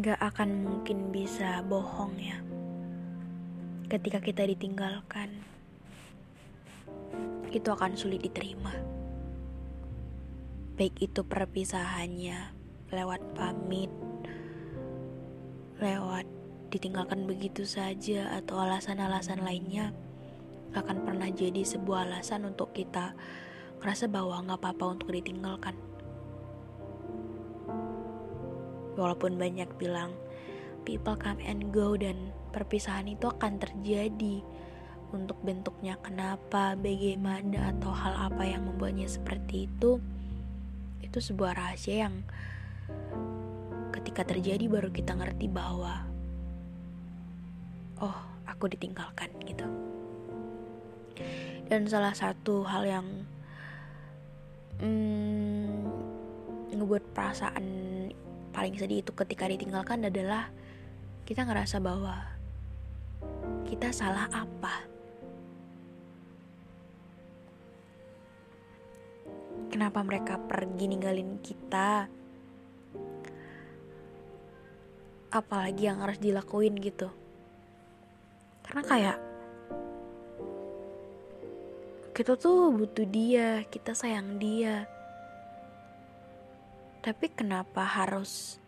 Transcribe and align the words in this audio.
Nggak 0.00 0.16
akan 0.16 0.64
mungkin 0.64 1.12
bisa 1.12 1.60
bohong 1.68 2.16
ya 2.16 2.40
ketika 3.92 4.16
kita 4.24 4.48
ditinggalkan. 4.48 5.28
Itu 7.52 7.76
akan 7.76 8.00
sulit 8.00 8.24
diterima. 8.24 8.72
Baik 10.80 10.96
itu 11.04 11.20
perpisahannya 11.20 12.56
lewat 12.88 13.20
pamit 13.36 13.92
lewat 15.84 16.24
ditinggalkan 16.72 17.28
begitu 17.28 17.68
saja 17.68 18.40
atau 18.40 18.56
alasan-alasan 18.64 19.44
lainnya 19.44 19.92
akan 20.72 21.04
pernah 21.04 21.28
jadi 21.28 21.60
sebuah 21.60 22.08
alasan 22.08 22.48
untuk 22.48 22.72
kita 22.72 23.12
ngerasa 23.80 24.08
bahwa 24.08 24.44
nggak 24.48 24.60
apa-apa 24.64 24.84
untuk 24.96 25.12
ditinggalkan 25.12 25.76
walaupun 29.00 29.40
banyak 29.40 29.68
bilang 29.80 30.12
people 30.84 31.16
come 31.16 31.40
and 31.40 31.72
go 31.72 31.96
dan 31.96 32.32
perpisahan 32.52 33.08
itu 33.08 33.30
akan 33.30 33.56
terjadi. 33.56 34.44
Untuk 35.10 35.42
bentuknya 35.42 35.98
kenapa, 35.98 36.78
bagaimana 36.78 37.74
atau 37.74 37.90
hal 37.90 38.30
apa 38.30 38.46
yang 38.46 38.62
membuatnya 38.62 39.10
seperti 39.10 39.66
itu 39.66 39.98
itu 41.02 41.18
sebuah 41.18 41.58
rahasia 41.58 42.06
yang 42.06 42.22
ketika 43.90 44.22
terjadi 44.22 44.70
baru 44.70 44.94
kita 44.94 45.18
ngerti 45.18 45.50
bahwa 45.50 46.06
oh 47.98 48.18
aku 48.46 48.70
ditinggalkan 48.70 49.34
gitu. 49.42 49.66
Dan 51.66 51.90
salah 51.90 52.14
satu 52.14 52.62
hal 52.62 52.82
yang 52.86 53.06
hmm, 54.78 55.90
ngebuat 56.70 57.02
perasaan 57.10 57.66
paling 58.50 58.74
sedih 58.74 59.02
itu 59.02 59.12
ketika 59.14 59.46
ditinggalkan 59.46 60.02
adalah 60.06 60.50
kita 61.26 61.46
ngerasa 61.46 61.78
bahwa 61.78 62.26
kita 63.66 63.94
salah 63.94 64.26
apa. 64.34 64.86
Kenapa 69.70 70.02
mereka 70.02 70.34
pergi 70.36 70.90
ninggalin 70.90 71.38
kita? 71.38 72.10
Apalagi 75.30 75.86
yang 75.86 76.02
harus 76.02 76.18
dilakuin 76.18 76.74
gitu. 76.82 77.06
Karena 78.66 78.82
kayak 78.82 79.18
kita 82.10 82.34
tuh 82.34 82.74
butuh 82.74 83.06
dia, 83.06 83.62
kita 83.70 83.94
sayang 83.94 84.42
dia 84.42 84.99
tapi 87.00 87.32
kenapa 87.32 87.80
harus 87.80 88.60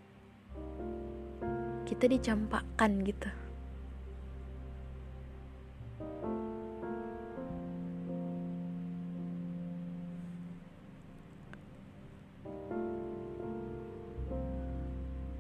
kita 1.85 2.09
dicampakkan 2.09 3.05
gitu? 3.05 3.29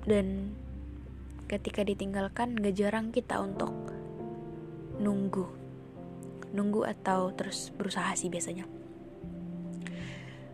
Dan 0.05 0.53
ketika 1.49 1.81
ditinggalkan 1.81 2.61
gak 2.61 2.77
jarang 2.77 3.09
kita 3.09 3.41
untuk 3.41 3.73
nunggu. 5.01 5.49
Nunggu 6.53 6.85
atau 6.85 7.33
terus 7.33 7.73
berusaha 7.73 8.13
sih 8.13 8.29
biasanya. 8.29 8.69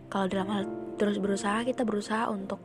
Kalau 0.07 0.31
dalam 0.31 0.49
hal 0.55 0.88
terus 0.99 1.23
berusaha 1.23 1.63
kita 1.63 1.87
berusaha 1.87 2.27
untuk 2.29 2.59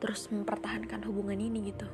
terus 0.00 0.28
mempertahankan 0.32 1.04
hubungan 1.04 1.38
ini 1.38 1.70
gitu. 1.70 1.88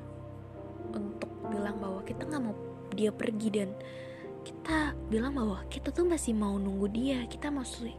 Untuk 0.95 1.31
bilang 1.51 1.83
bahwa 1.83 2.01
kita 2.07 2.27
nggak 2.27 2.43
mau 2.43 2.55
dia 2.95 3.11
pergi 3.11 3.49
dan 3.51 3.71
kita 4.47 4.95
bilang 5.11 5.37
bahwa 5.37 5.63
kita 5.69 5.93
tuh 5.93 6.09
masih 6.09 6.33
mau 6.33 6.57
nunggu 6.57 6.89
dia 6.89 7.19
kita 7.29 7.53
masih 7.53 7.93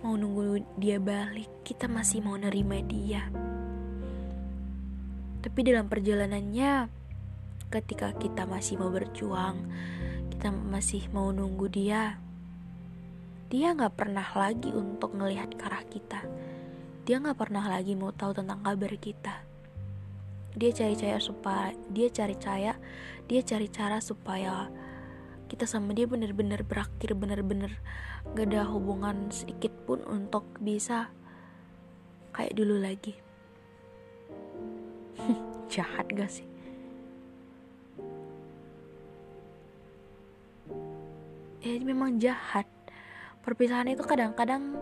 mau 0.00 0.16
nunggu 0.16 0.64
dia 0.80 0.96
balik 1.02 1.50
kita 1.66 1.90
masih 1.90 2.22
mau 2.22 2.38
nerima 2.38 2.78
dia. 2.86 3.26
Tapi 5.38 5.58
dalam 5.62 5.86
perjalanannya 5.86 6.90
ketika 7.68 8.16
kita 8.16 8.48
masih 8.48 8.80
mau 8.80 8.88
berjuang 8.88 9.60
kita 10.32 10.48
masih 10.48 11.04
mau 11.12 11.28
nunggu 11.34 11.68
dia 11.68 12.16
dia 13.48 13.72
nggak 13.72 13.96
pernah 13.96 14.28
lagi 14.36 14.68
untuk 14.76 15.16
ngelihat 15.16 15.56
ke 15.56 15.64
arah 15.64 15.84
kita. 15.88 16.20
Dia 17.08 17.16
nggak 17.16 17.40
pernah 17.40 17.64
lagi 17.64 17.96
mau 17.96 18.12
tahu 18.12 18.36
tentang 18.36 18.60
kabar 18.60 18.92
kita. 19.00 19.40
Dia 20.52 20.70
cari 20.76 20.94
cara 21.00 21.16
supaya 21.16 21.72
dia 21.88 22.12
cari 22.12 22.36
cara, 22.36 22.76
dia 23.24 23.40
cari 23.40 23.68
cara 23.72 24.04
supaya 24.04 24.68
kita 25.48 25.64
sama 25.64 25.96
dia 25.96 26.04
bener-bener 26.04 26.60
berakhir 26.60 27.16
bener-bener 27.16 27.72
gak 28.36 28.52
ada 28.52 28.68
hubungan 28.68 29.32
sedikit 29.32 29.72
pun 29.88 30.04
untuk 30.04 30.44
bisa 30.60 31.08
kayak 32.36 32.52
dulu 32.52 32.76
lagi. 32.76 33.16
Jahat 35.72 36.04
gak 36.12 36.28
sih? 36.28 36.44
Ya 41.58 41.74
memang 41.82 42.22
jahat 42.22 42.64
Perpisahan 43.48 43.88
itu 43.88 44.04
kadang-kadang 44.04 44.76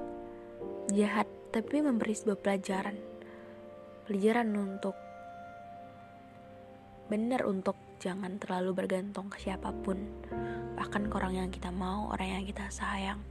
jahat, 0.91 1.31
tapi 1.55 1.87
memberi 1.87 2.19
sebuah 2.19 2.43
pelajaran. 2.43 2.99
Pelajaran 4.11 4.51
untuk 4.59 4.99
benar 7.07 7.47
untuk 7.47 7.79
jangan 8.03 8.43
terlalu 8.43 8.75
bergantung 8.75 9.31
ke 9.31 9.39
siapa 9.39 9.71
pun, 9.71 10.03
bahkan 10.75 11.07
ke 11.07 11.15
orang 11.15 11.47
yang 11.47 11.51
kita 11.55 11.71
mau, 11.71 12.11
orang 12.11 12.43
yang 12.43 12.43
kita 12.43 12.67
sayang. 12.67 13.23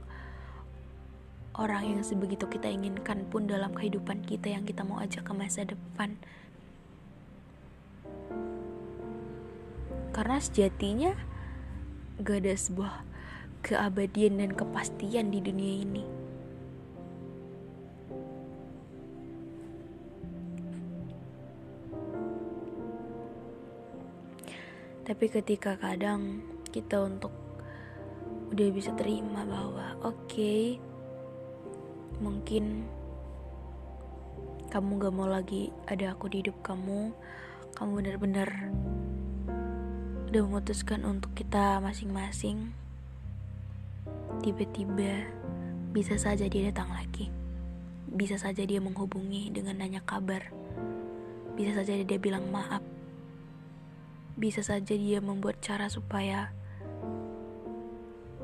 Orang 1.52 1.84
yang 1.84 2.00
sebegitu 2.00 2.48
kita 2.48 2.72
inginkan 2.72 3.28
pun 3.28 3.44
dalam 3.44 3.76
kehidupan 3.76 4.24
kita 4.24 4.56
yang 4.56 4.64
kita 4.64 4.88
mau 4.88 5.04
ajak 5.04 5.20
ke 5.20 5.36
masa 5.36 5.68
depan. 5.68 6.16
Karena 10.16 10.40
sejatinya 10.40 11.12
gak 12.24 12.40
ada 12.40 12.56
sebuah 12.56 13.15
keabadian 13.66 14.38
dan 14.38 14.54
kepastian 14.54 15.34
di 15.34 15.42
dunia 15.42 15.74
ini. 15.82 16.04
Tapi 25.02 25.26
ketika 25.30 25.74
kadang 25.74 26.46
kita 26.70 27.02
untuk 27.02 27.34
udah 28.54 28.68
bisa 28.70 28.94
terima 28.94 29.42
bahwa 29.42 29.98
oke 30.06 30.14
okay, 30.30 30.78
mungkin 32.22 32.86
kamu 34.70 34.90
gak 35.02 35.14
mau 35.14 35.26
lagi 35.26 35.74
ada 35.90 36.14
aku 36.14 36.30
di 36.30 36.42
hidup 36.42 36.58
kamu 36.62 37.10
kamu 37.74 37.90
benar-benar 38.02 38.50
udah 40.26 40.42
memutuskan 40.42 41.06
untuk 41.06 41.38
kita 41.38 41.78
masing-masing, 41.78 42.74
tiba-tiba 44.42 45.28
bisa 45.96 46.20
saja 46.20 46.44
dia 46.44 46.68
datang 46.68 46.92
lagi. 46.92 47.32
Bisa 48.06 48.36
saja 48.36 48.64
dia 48.64 48.80
menghubungi 48.80 49.48
dengan 49.48 49.80
nanya 49.80 50.04
kabar. 50.04 50.52
Bisa 51.56 51.80
saja 51.80 51.96
dia 52.04 52.18
bilang 52.20 52.52
maaf. 52.52 52.84
Bisa 54.36 54.60
saja 54.60 54.92
dia 54.92 55.24
membuat 55.24 55.64
cara 55.64 55.88
supaya 55.88 56.52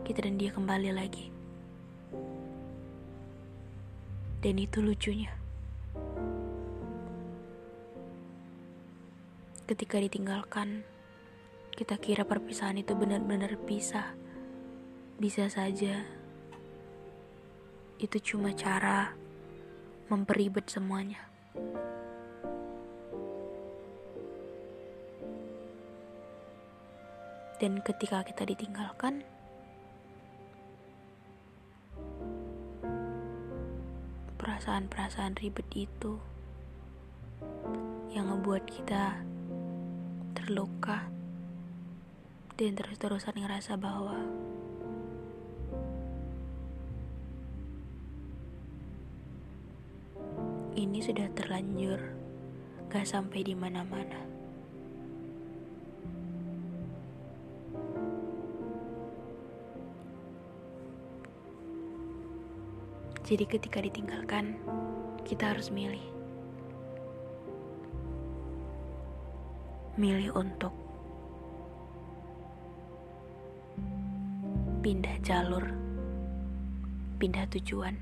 kita 0.08 0.24
dan 0.24 0.40
dia 0.40 0.48
kembali 0.48 0.90
lagi. 0.96 1.28
Dan 4.42 4.58
itu 4.58 4.82
lucunya. 4.82 5.30
Ketika 9.68 10.02
ditinggalkan, 10.02 10.82
kita 11.72 11.96
kira 11.96 12.26
perpisahan 12.26 12.76
itu 12.76 12.92
benar-benar 12.92 13.54
pisah. 13.64 14.21
Bisa 15.22 15.46
saja 15.46 16.02
itu 18.02 18.19
cuma 18.19 18.50
cara 18.58 19.14
memperibet 20.10 20.66
semuanya. 20.66 21.30
Dan 27.62 27.78
ketika 27.86 28.26
kita 28.26 28.42
ditinggalkan, 28.50 29.22
perasaan-perasaan 34.42 35.38
ribet 35.38 35.70
itu 35.70 36.18
yang 38.10 38.26
ngebuat 38.26 38.66
kita 38.66 39.22
terluka 40.34 41.06
dan 42.58 42.75
terus-terusan 42.75 43.38
ngerasa 43.38 43.78
bahwa 43.78 44.18
ini 50.72 51.04
sudah 51.04 51.28
terlanjur 51.36 52.00
gak 52.88 53.04
sampai 53.08 53.44
di 53.44 53.52
mana-mana. 53.56 54.32
Jadi 63.22 63.48
ketika 63.48 63.80
ditinggalkan, 63.80 64.60
kita 65.24 65.56
harus 65.56 65.72
milih. 65.72 66.04
Milih 69.96 70.36
untuk 70.36 70.75
pindah 74.84 75.16
jalur, 75.25 75.64
pindah 77.16 77.48
tujuan, 77.56 77.96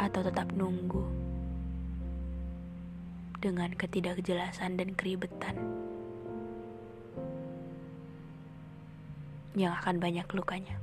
atau 0.00 0.24
tetap 0.24 0.48
nunggu 0.56 1.04
dengan 3.40 3.72
ketidakjelasan 3.76 4.80
dan 4.80 4.96
keribetan 4.96 5.56
yang 9.52 9.76
akan 9.76 10.00
banyak 10.00 10.24
lukanya. 10.32 10.80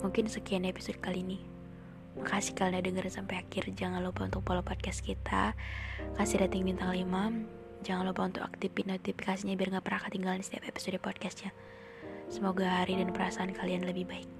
Mungkin 0.00 0.32
sekian 0.32 0.64
episode 0.64 0.96
kali 1.04 1.20
ini. 1.20 1.38
Makasih 2.16 2.56
kalian 2.56 2.80
udah 2.80 2.84
dengerin 2.88 3.12
sampai 3.12 3.36
akhir. 3.44 3.68
Jangan 3.76 4.00
lupa 4.00 4.24
untuk 4.24 4.40
follow 4.48 4.64
podcast 4.64 5.04
kita. 5.04 5.52
Kasih 6.16 6.40
rating 6.40 6.64
bintang 6.64 6.96
5. 6.96 7.84
Jangan 7.84 8.04
lupa 8.08 8.28
untuk 8.28 8.44
aktifin 8.44 8.92
notifikasinya 8.92 9.56
biar 9.56 9.76
gak 9.76 9.84
pernah 9.84 10.02
ketinggalan 10.08 10.42
setiap 10.44 10.68
episode 10.68 11.00
podcastnya. 11.00 11.52
Semoga 12.32 12.84
hari 12.84 12.96
dan 12.96 13.12
perasaan 13.12 13.52
kalian 13.52 13.84
lebih 13.84 14.08
baik. 14.08 14.39